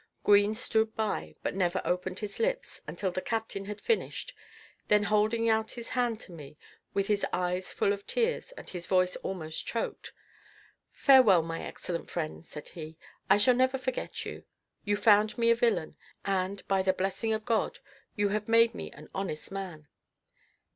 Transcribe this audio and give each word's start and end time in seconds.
Green 0.23 0.55
stood 0.55 0.95
by, 0.95 1.35
but 1.43 1.53
never 1.53 1.79
opened 1.85 2.17
his 2.17 2.39
lips 2.39 2.81
until 2.87 3.11
the 3.11 3.21
captain 3.21 3.65
had 3.65 3.79
finished; 3.79 4.33
then 4.87 5.03
holding 5.03 5.47
out 5.47 5.69
his 5.73 5.89
hand 5.89 6.19
to 6.21 6.31
me, 6.31 6.57
with 6.95 7.05
his 7.05 7.23
eyes 7.31 7.71
full 7.71 7.93
of 7.93 8.07
tears, 8.07 8.51
and 8.53 8.67
his 8.67 8.87
voice 8.87 9.15
almost 9.17 9.67
choked, 9.67 10.11
"Farewell, 10.91 11.43
my 11.43 11.61
excellent 11.61 12.09
friend," 12.09 12.43
said 12.47 12.69
he; 12.69 12.97
"I 13.29 13.37
shall 13.37 13.53
never 13.53 13.77
forget 13.77 14.25
you; 14.25 14.43
you 14.83 14.97
found 14.97 15.37
me 15.37 15.51
a 15.51 15.55
villain, 15.55 15.97
and, 16.25 16.67
by 16.67 16.81
the 16.81 16.93
blessing 16.93 17.31
of 17.31 17.45
God, 17.45 17.77
you 18.15 18.29
have 18.29 18.47
made 18.47 18.73
me 18.73 18.89
an 18.93 19.07
honest 19.13 19.51
man. 19.51 19.87